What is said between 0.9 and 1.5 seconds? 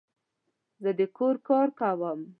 د کور